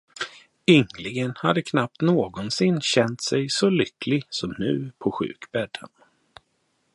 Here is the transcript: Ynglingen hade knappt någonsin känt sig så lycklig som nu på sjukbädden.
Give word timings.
Ynglingen 0.65 1.33
hade 1.35 1.61
knappt 1.61 2.01
någonsin 2.01 2.81
känt 2.81 3.23
sig 3.23 3.49
så 3.49 3.69
lycklig 3.69 4.23
som 4.29 4.55
nu 4.59 4.91
på 4.97 5.11
sjukbädden. 5.11 5.89